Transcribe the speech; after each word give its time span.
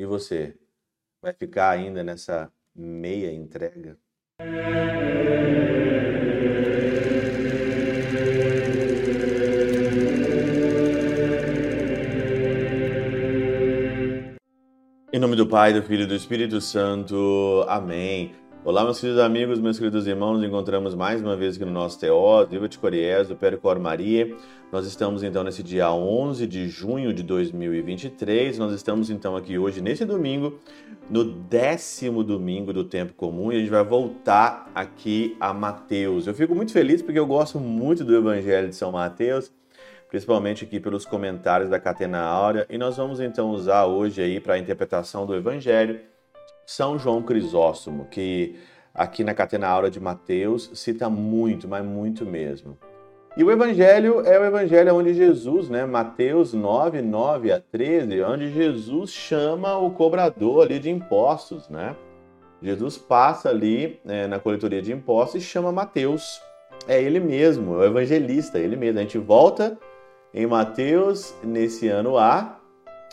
E 0.00 0.06
você? 0.06 0.56
Vai 1.20 1.34
ficar 1.34 1.68
ainda 1.68 2.02
nessa 2.02 2.50
meia 2.74 3.30
entrega? 3.30 3.98
Em 15.12 15.18
nome 15.18 15.36
do 15.36 15.46
Pai, 15.46 15.74
do 15.74 15.82
Filho 15.82 16.04
e 16.04 16.06
do 16.06 16.14
Espírito 16.14 16.62
Santo. 16.62 17.66
Amém. 17.68 18.39
Olá, 18.62 18.84
meus 18.84 19.00
queridos 19.00 19.22
amigos, 19.22 19.58
meus 19.58 19.78
queridos 19.78 20.06
irmãos, 20.06 20.34
nos 20.34 20.46
encontramos 20.46 20.94
mais 20.94 21.22
uma 21.22 21.34
vez 21.34 21.56
aqui 21.56 21.64
no 21.64 21.70
nosso 21.70 21.98
Teó, 21.98 22.44
Viva 22.44 22.68
de 22.68 22.78
Coriés, 22.78 23.26
do 23.26 23.34
Percor 23.34 23.80
Maria. 23.80 24.36
Nós 24.70 24.86
estamos 24.86 25.22
então 25.22 25.42
nesse 25.42 25.62
dia 25.62 25.90
11 25.90 26.46
de 26.46 26.68
junho 26.68 27.14
de 27.14 27.22
2023, 27.22 28.58
nós 28.58 28.74
estamos 28.74 29.08
então 29.08 29.34
aqui 29.34 29.58
hoje, 29.58 29.80
nesse 29.80 30.04
domingo, 30.04 30.60
no 31.08 31.24
décimo 31.24 32.22
domingo 32.22 32.70
do 32.70 32.84
tempo 32.84 33.14
comum, 33.14 33.50
e 33.50 33.56
a 33.56 33.58
gente 33.60 33.70
vai 33.70 33.82
voltar 33.82 34.70
aqui 34.74 35.34
a 35.40 35.54
Mateus. 35.54 36.26
Eu 36.26 36.34
fico 36.34 36.54
muito 36.54 36.74
feliz 36.74 37.00
porque 37.00 37.18
eu 37.18 37.26
gosto 37.26 37.58
muito 37.58 38.04
do 38.04 38.14
Evangelho 38.14 38.68
de 38.68 38.76
São 38.76 38.92
Mateus, 38.92 39.50
principalmente 40.10 40.66
aqui 40.66 40.78
pelos 40.78 41.06
comentários 41.06 41.70
da 41.70 41.80
Catena 41.80 42.20
Áurea, 42.20 42.66
e 42.68 42.76
nós 42.76 42.98
vamos 42.98 43.20
então 43.20 43.52
usar 43.52 43.86
hoje 43.86 44.20
aí 44.20 44.38
para 44.38 44.52
a 44.52 44.58
interpretação 44.58 45.24
do 45.24 45.34
Evangelho 45.34 45.98
são 46.70 46.96
João 46.96 47.20
Crisóstomo, 47.20 48.06
que 48.08 48.54
aqui 48.94 49.24
na 49.24 49.34
Catena 49.34 49.66
Aura 49.66 49.90
de 49.90 49.98
Mateus 49.98 50.70
cita 50.72 51.10
muito, 51.10 51.66
mas 51.66 51.84
muito 51.84 52.24
mesmo. 52.24 52.78
E 53.36 53.42
o 53.42 53.50
evangelho 53.50 54.20
é 54.24 54.38
o 54.38 54.44
evangelho 54.44 54.94
onde 54.94 55.12
Jesus, 55.12 55.68
né, 55.68 55.84
Mateus 55.84 56.54
9, 56.54 57.02
9 57.02 57.50
a 57.50 57.58
13, 57.58 58.22
onde 58.22 58.52
Jesus 58.52 59.10
chama 59.10 59.76
o 59.78 59.90
cobrador 59.90 60.62
ali 60.62 60.78
de 60.78 60.88
impostos, 60.88 61.68
né? 61.68 61.96
Jesus 62.62 62.96
passa 62.96 63.48
ali 63.48 63.98
né, 64.04 64.28
na 64.28 64.38
coletoria 64.38 64.80
de 64.80 64.92
impostos 64.92 65.42
e 65.42 65.44
chama 65.44 65.72
Mateus. 65.72 66.40
É 66.86 67.02
ele 67.02 67.18
mesmo, 67.18 67.74
é 67.74 67.78
o 67.78 67.84
evangelista, 67.86 68.58
é 68.58 68.62
ele 68.62 68.76
mesmo. 68.76 69.00
A 69.00 69.02
gente 69.02 69.18
volta 69.18 69.76
em 70.32 70.46
Mateus 70.46 71.34
nesse 71.42 71.88
ano 71.88 72.16
A, 72.16 72.60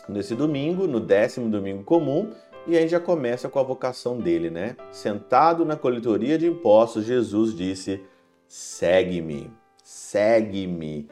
nesse 0.08 0.36
domingo, 0.36 0.86
no 0.86 1.00
décimo 1.00 1.50
domingo 1.50 1.82
comum, 1.82 2.30
e 2.68 2.76
aí 2.76 2.86
já 2.86 3.00
começa 3.00 3.48
com 3.48 3.58
a 3.58 3.62
vocação 3.62 4.18
dele, 4.18 4.50
né? 4.50 4.76
Sentado 4.90 5.64
na 5.64 5.74
coletoria 5.74 6.36
de 6.36 6.46
impostos, 6.46 7.06
Jesus 7.06 7.56
disse: 7.56 8.02
segue-me, 8.46 9.50
segue-me. 9.82 11.08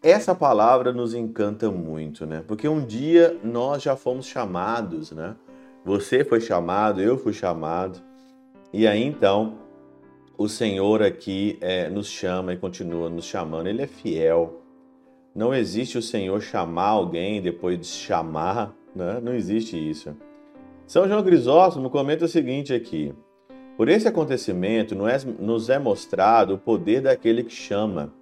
Essa 0.00 0.32
palavra 0.32 0.92
nos 0.92 1.12
encanta 1.12 1.70
muito, 1.70 2.24
né? 2.24 2.44
Porque 2.46 2.68
um 2.68 2.84
dia 2.84 3.36
nós 3.42 3.82
já 3.82 3.96
fomos 3.96 4.26
chamados, 4.26 5.10
né? 5.10 5.34
Você 5.84 6.24
foi 6.24 6.40
chamado, 6.40 7.00
eu 7.00 7.18
fui 7.18 7.32
chamado. 7.32 8.00
E 8.72 8.86
aí 8.86 9.02
então 9.02 9.58
o 10.38 10.48
Senhor 10.48 11.02
aqui 11.02 11.58
é, 11.60 11.88
nos 11.88 12.06
chama 12.06 12.52
e 12.52 12.56
continua 12.56 13.10
nos 13.10 13.24
chamando. 13.24 13.66
Ele 13.66 13.82
é 13.82 13.86
fiel. 13.88 14.62
Não 15.34 15.52
existe 15.52 15.98
o 15.98 16.02
Senhor 16.02 16.40
chamar 16.40 16.88
alguém 16.88 17.42
depois 17.42 17.78
de 17.78 17.86
chamar, 17.86 18.72
né? 18.94 19.20
Não 19.20 19.34
existe 19.34 19.76
isso. 19.76 20.14
São 20.86 21.08
João 21.08 21.22
Crisóstomo 21.22 21.88
comenta 21.88 22.24
o 22.24 22.28
seguinte 22.28 22.74
aqui: 22.74 23.14
Por 23.76 23.88
esse 23.88 24.08
acontecimento 24.08 24.94
nos 24.94 25.70
é 25.70 25.78
mostrado 25.78 26.54
o 26.54 26.58
poder 26.58 27.00
daquele 27.00 27.44
que 27.44 27.54
chama, 27.54 28.12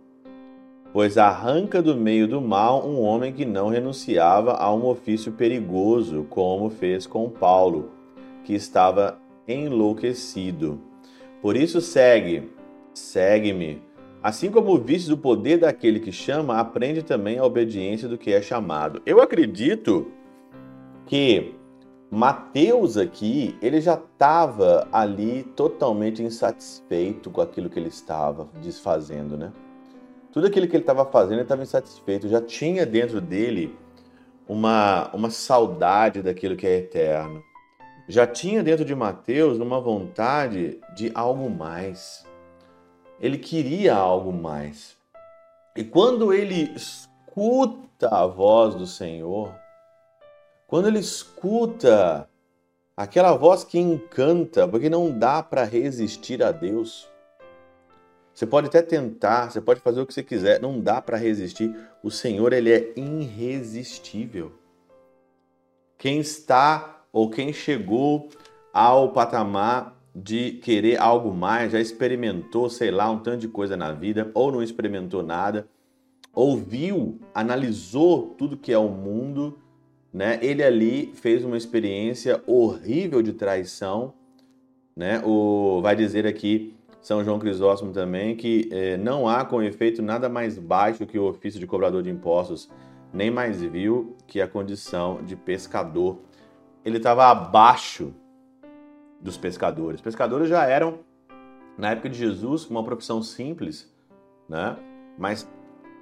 pois 0.92 1.18
arranca 1.18 1.82
do 1.82 1.96
meio 1.96 2.28
do 2.28 2.40
mal 2.40 2.86
um 2.86 3.00
homem 3.00 3.32
que 3.32 3.44
não 3.44 3.68
renunciava 3.68 4.52
a 4.52 4.72
um 4.72 4.86
ofício 4.86 5.32
perigoso, 5.32 6.26
como 6.28 6.70
fez 6.70 7.06
com 7.06 7.28
Paulo, 7.28 7.90
que 8.44 8.54
estava 8.54 9.18
enlouquecido. 9.48 10.80
Por 11.42 11.56
isso 11.56 11.80
segue, 11.80 12.50
segue-me. 12.92 13.82
Assim 14.22 14.50
como 14.50 14.76
viste 14.76 15.10
o 15.10 15.16
poder 15.16 15.58
daquele 15.58 15.98
que 15.98 16.12
chama, 16.12 16.58
aprende 16.58 17.02
também 17.02 17.38
a 17.38 17.44
obediência 17.44 18.06
do 18.06 18.18
que 18.18 18.32
é 18.32 18.42
chamado. 18.42 19.00
Eu 19.06 19.22
acredito 19.22 20.08
que 21.06 21.54
Mateus 22.10 22.96
aqui, 22.96 23.56
ele 23.62 23.80
já 23.80 23.94
estava 23.94 24.88
ali 24.90 25.44
totalmente 25.54 26.22
insatisfeito 26.24 27.30
com 27.30 27.40
aquilo 27.40 27.70
que 27.70 27.78
ele 27.78 27.88
estava 27.88 28.48
desfazendo, 28.60 29.36
né? 29.36 29.52
Tudo 30.32 30.48
aquilo 30.48 30.66
que 30.66 30.74
ele 30.74 30.82
estava 30.82 31.04
fazendo, 31.04 31.34
ele 31.34 31.42
estava 31.42 31.62
insatisfeito, 31.62 32.28
já 32.28 32.40
tinha 32.40 32.84
dentro 32.84 33.20
dele 33.20 33.76
uma, 34.48 35.08
uma 35.14 35.30
saudade 35.30 36.20
daquilo 36.20 36.56
que 36.56 36.66
é 36.66 36.78
eterno. 36.78 37.44
Já 38.08 38.26
tinha 38.26 38.60
dentro 38.60 38.84
de 38.84 38.94
Mateus 38.94 39.60
uma 39.60 39.80
vontade 39.80 40.80
de 40.96 41.12
algo 41.14 41.48
mais. 41.48 42.26
Ele 43.20 43.38
queria 43.38 43.94
algo 43.94 44.32
mais. 44.32 44.96
E 45.76 45.84
quando 45.84 46.32
ele 46.32 46.72
escuta 46.74 48.08
a 48.10 48.26
voz 48.26 48.74
do 48.74 48.86
Senhor, 48.86 49.54
quando 50.70 50.86
ele 50.86 51.00
escuta 51.00 52.30
aquela 52.96 53.36
voz 53.36 53.64
que 53.64 53.76
encanta, 53.76 54.68
porque 54.68 54.88
não 54.88 55.10
dá 55.10 55.42
para 55.42 55.64
resistir 55.64 56.44
a 56.44 56.52
Deus. 56.52 57.08
Você 58.32 58.46
pode 58.46 58.68
até 58.68 58.80
tentar, 58.80 59.50
você 59.50 59.60
pode 59.60 59.80
fazer 59.80 60.00
o 60.00 60.06
que 60.06 60.14
você 60.14 60.22
quiser, 60.22 60.62
não 60.62 60.78
dá 60.78 61.02
para 61.02 61.16
resistir. 61.16 61.76
O 62.04 62.10
Senhor, 62.10 62.52
ele 62.52 62.70
é 62.72 62.92
irresistível. 62.94 64.52
Quem 65.98 66.20
está 66.20 67.02
ou 67.12 67.28
quem 67.28 67.52
chegou 67.52 68.28
ao 68.72 69.12
patamar 69.12 70.00
de 70.14 70.52
querer 70.52 71.00
algo 71.00 71.34
mais, 71.34 71.72
já 71.72 71.80
experimentou, 71.80 72.70
sei 72.70 72.92
lá, 72.92 73.10
um 73.10 73.18
tanto 73.18 73.38
de 73.38 73.48
coisa 73.48 73.76
na 73.76 73.90
vida, 73.90 74.30
ou 74.34 74.52
não 74.52 74.62
experimentou 74.62 75.24
nada, 75.24 75.68
ouviu, 76.32 77.18
analisou 77.34 78.36
tudo 78.38 78.56
que 78.56 78.72
é 78.72 78.78
o 78.78 78.88
mundo, 78.88 79.58
né? 80.12 80.38
Ele 80.42 80.62
ali 80.62 81.12
fez 81.14 81.44
uma 81.44 81.56
experiência 81.56 82.42
horrível 82.46 83.22
de 83.22 83.32
traição, 83.32 84.12
né? 84.96 85.22
O 85.24 85.80
vai 85.82 85.94
dizer 85.94 86.26
aqui 86.26 86.74
São 87.00 87.24
João 87.24 87.38
Crisóstomo 87.38 87.92
também 87.92 88.36
que 88.36 88.68
eh, 88.72 88.96
não 88.96 89.28
há 89.28 89.44
com 89.44 89.62
efeito 89.62 90.02
nada 90.02 90.28
mais 90.28 90.58
baixo 90.58 91.06
que 91.06 91.18
o 91.18 91.28
ofício 91.28 91.60
de 91.60 91.66
cobrador 91.66 92.02
de 92.02 92.10
impostos, 92.10 92.68
nem 93.12 93.30
mais 93.30 93.62
vil 93.62 94.16
que 94.26 94.40
a 94.40 94.48
condição 94.48 95.22
de 95.22 95.36
pescador. 95.36 96.18
Ele 96.84 96.96
estava 96.96 97.26
abaixo 97.26 98.12
dos 99.20 99.36
pescadores. 99.36 100.00
Pescadores 100.00 100.48
já 100.48 100.64
eram 100.64 101.00
na 101.76 101.90
época 101.90 102.08
de 102.08 102.18
Jesus 102.18 102.68
uma 102.68 102.82
profissão 102.82 103.22
simples, 103.22 103.92
né? 104.48 104.76
Mas 105.18 105.48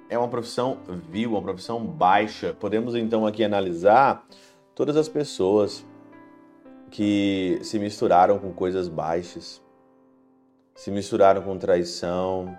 é 0.09 0.17
uma 0.17 0.27
profissão 0.27 0.79
vil, 1.09 1.31
uma 1.31 1.41
profissão 1.41 1.85
baixa. 1.85 2.53
Podemos 2.59 2.95
então 2.95 3.25
aqui 3.25 3.43
analisar 3.43 4.25
todas 4.73 4.97
as 4.97 5.07
pessoas 5.07 5.85
que 6.89 7.59
se 7.61 7.77
misturaram 7.77 8.39
com 8.39 8.51
coisas 8.51 8.87
baixas, 8.87 9.61
se 10.75 10.89
misturaram 10.89 11.43
com 11.43 11.57
traição, 11.57 12.57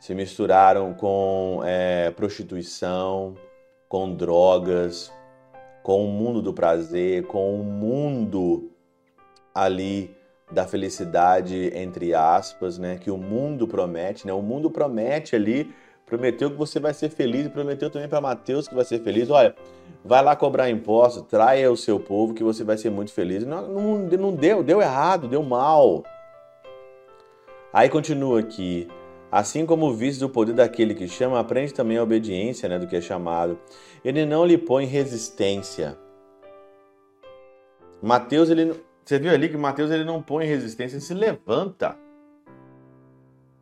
se 0.00 0.14
misturaram 0.14 0.94
com 0.94 1.60
é, 1.64 2.10
prostituição, 2.12 3.34
com 3.88 4.14
drogas, 4.14 5.12
com 5.82 6.04
o 6.04 6.08
mundo 6.08 6.40
do 6.40 6.54
prazer, 6.54 7.24
com 7.26 7.60
o 7.60 7.64
mundo 7.64 8.70
ali 9.52 10.14
da 10.52 10.66
felicidade 10.66 11.72
entre 11.74 12.14
aspas, 12.14 12.78
né, 12.78 12.96
que 12.96 13.10
o 13.10 13.16
mundo 13.16 13.66
promete, 13.66 14.26
né? 14.26 14.32
O 14.32 14.40
mundo 14.40 14.70
promete 14.70 15.34
ali 15.34 15.74
prometeu 16.08 16.50
que 16.50 16.56
você 16.56 16.80
vai 16.80 16.94
ser 16.94 17.10
feliz 17.10 17.46
e 17.46 17.50
prometeu 17.50 17.90
também 17.90 18.08
para 18.08 18.20
Mateus 18.20 18.66
que 18.66 18.74
vai 18.74 18.84
ser 18.84 19.00
feliz. 19.00 19.28
Olha, 19.30 19.54
vai 20.04 20.22
lá 20.22 20.34
cobrar 20.34 20.70
imposto, 20.70 21.22
traia 21.22 21.70
o 21.70 21.76
seu 21.76 22.00
povo 22.00 22.34
que 22.34 22.42
você 22.42 22.64
vai 22.64 22.78
ser 22.78 22.90
muito 22.90 23.12
feliz. 23.12 23.44
Não, 23.44 23.68
não, 23.68 23.98
não 23.98 24.34
deu, 24.34 24.62
deu 24.62 24.80
errado, 24.80 25.28
deu 25.28 25.42
mal. 25.42 26.02
Aí 27.72 27.88
continua 27.88 28.40
aqui. 28.40 28.88
Assim 29.30 29.66
como 29.66 29.90
o 29.90 30.28
poder 30.30 30.54
daquele 30.54 30.94
que 30.94 31.06
chama, 31.06 31.38
aprende 31.38 31.74
também 31.74 31.98
a 31.98 32.02
obediência 32.02 32.66
né, 32.66 32.78
do 32.78 32.86
que 32.86 32.96
é 32.96 33.00
chamado. 33.00 33.58
Ele 34.02 34.24
não 34.24 34.46
lhe 34.46 34.56
põe 34.56 34.86
resistência. 34.86 35.98
Mateus, 38.00 38.48
ele, 38.48 38.74
você 39.04 39.18
viu 39.18 39.30
ali 39.30 39.50
que 39.50 39.56
Mateus 39.58 39.90
ele 39.90 40.04
não 40.04 40.22
põe 40.22 40.46
resistência, 40.46 40.96
ele 40.96 41.04
se 41.04 41.12
levanta. 41.12 41.94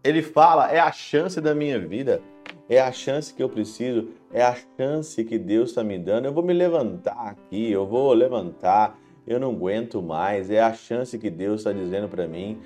Ele 0.04 0.22
fala, 0.22 0.70
é 0.70 0.78
a 0.78 0.92
chance 0.92 1.40
da 1.40 1.52
minha 1.52 1.80
vida 1.80 2.22
é 2.68 2.80
a 2.80 2.90
chance 2.90 3.32
que 3.32 3.42
eu 3.42 3.48
preciso, 3.48 4.08
é 4.32 4.42
a 4.42 4.56
chance 4.76 5.22
que 5.24 5.38
Deus 5.38 5.70
está 5.70 5.84
me 5.84 5.98
dando. 5.98 6.26
Eu 6.26 6.32
vou 6.32 6.42
me 6.42 6.52
levantar 6.52 7.28
aqui, 7.28 7.70
eu 7.70 7.86
vou 7.86 8.12
levantar, 8.12 8.98
eu 9.26 9.38
não 9.38 9.50
aguento 9.50 10.02
mais, 10.02 10.50
é 10.50 10.60
a 10.60 10.72
chance 10.72 11.18
que 11.18 11.30
Deus 11.30 11.60
está 11.60 11.72
dizendo 11.72 12.08
para 12.08 12.26
mim. 12.26 12.58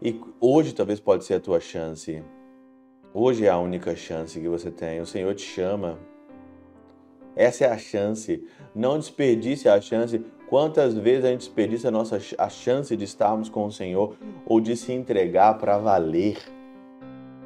E 0.00 0.20
hoje 0.40 0.72
talvez 0.72 1.00
pode 1.00 1.24
ser 1.24 1.34
a 1.34 1.40
tua 1.40 1.58
chance. 1.58 2.22
Hoje 3.12 3.46
é 3.46 3.48
a 3.48 3.58
única 3.58 3.96
chance 3.96 4.38
que 4.38 4.48
você 4.48 4.70
tem. 4.70 5.00
O 5.00 5.06
Senhor 5.06 5.34
te 5.34 5.42
chama. 5.42 5.98
Essa 7.34 7.64
é 7.64 7.72
a 7.72 7.78
chance. 7.78 8.44
Não 8.74 8.96
desperdice 8.96 9.68
a 9.68 9.80
chance. 9.80 10.24
Quantas 10.48 10.94
vezes 10.94 11.24
a 11.24 11.30
gente 11.30 11.40
desperdiça 11.40 11.88
a 11.88 11.90
nossa 11.90 12.18
a 12.38 12.48
chance 12.48 12.96
de 12.96 13.04
estarmos 13.04 13.48
com 13.48 13.66
o 13.66 13.72
Senhor 13.72 14.16
ou 14.46 14.60
de 14.60 14.76
se 14.76 14.92
entregar 14.92 15.58
para 15.58 15.78
valer? 15.78 16.38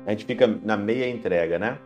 A 0.06 0.11
gente 0.11 0.26
fica 0.26 0.47
na 0.47 0.76
meia 0.76 1.08
entrega, 1.08 1.58
né? 1.58 1.79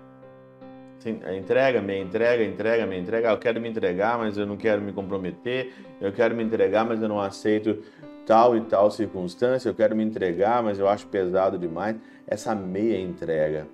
Entrega, 1.10 1.80
meia 1.80 2.02
entrega, 2.02 2.44
entrega, 2.44 2.86
meia 2.86 3.00
entrega. 3.00 3.30
Eu 3.30 3.38
quero 3.38 3.60
me 3.60 3.68
entregar, 3.68 4.18
mas 4.18 4.36
eu 4.36 4.46
não 4.46 4.56
quero 4.56 4.82
me 4.82 4.92
comprometer. 4.92 5.72
Eu 6.00 6.12
quero 6.12 6.34
me 6.34 6.42
entregar, 6.42 6.84
mas 6.84 7.00
eu 7.00 7.08
não 7.08 7.20
aceito 7.20 7.82
tal 8.26 8.56
e 8.56 8.60
tal 8.62 8.90
circunstância. 8.90 9.68
Eu 9.68 9.74
quero 9.74 9.94
me 9.94 10.02
entregar, 10.02 10.62
mas 10.62 10.78
eu 10.78 10.88
acho 10.88 11.06
pesado 11.06 11.58
demais. 11.58 11.96
Essa 12.26 12.54
meia 12.54 13.00
entrega. 13.00 13.68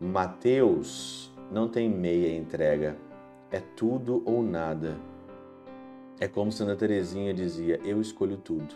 Mateus 0.00 1.32
não 1.50 1.68
tem 1.68 1.88
meia 1.88 2.34
entrega. 2.36 2.96
É 3.50 3.60
tudo 3.74 4.22
ou 4.24 4.42
nada. 4.42 4.96
É 6.20 6.28
como 6.28 6.52
Santa 6.52 6.76
Teresinha 6.76 7.34
dizia: 7.34 7.80
Eu 7.84 8.00
escolho 8.00 8.36
tudo. 8.36 8.74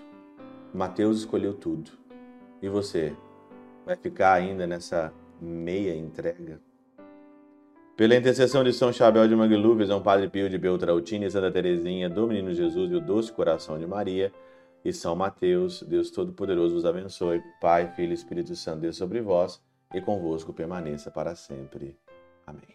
Mateus 0.74 1.18
escolheu 1.18 1.54
tudo. 1.54 1.90
E 2.60 2.68
você? 2.68 3.14
Vai 3.86 3.96
ficar 3.96 4.34
ainda 4.34 4.66
nessa 4.66 5.12
meia 5.40 5.94
entrega? 5.94 6.69
Pela 8.00 8.16
intercessão 8.16 8.64
de 8.64 8.72
São 8.72 8.90
Chabel 8.90 9.28
de 9.28 9.36
Mangluf, 9.36 9.86
São 9.86 10.00
Padre 10.00 10.26
Pio 10.26 10.48
de 10.48 10.56
Beltrautina 10.56 11.28
Santa 11.28 11.50
Teresinha, 11.50 12.08
do 12.08 12.26
Menino 12.26 12.50
Jesus 12.54 12.90
e 12.90 12.94
o 12.94 13.00
Doce 13.00 13.30
Coração 13.30 13.78
de 13.78 13.86
Maria, 13.86 14.32
e 14.82 14.90
São 14.90 15.14
Mateus, 15.14 15.82
Deus 15.82 16.10
Todo-Poderoso 16.10 16.76
vos 16.76 16.86
abençoe. 16.86 17.42
Pai, 17.60 17.92
Filho 17.94 18.12
e 18.12 18.14
Espírito 18.14 18.56
Santo, 18.56 18.80
Deus 18.80 18.96
sobre 18.96 19.20
vós 19.20 19.62
e 19.94 20.00
convosco 20.00 20.50
permaneça 20.50 21.10
para 21.10 21.34
sempre. 21.34 21.94
Amém. 22.46 22.74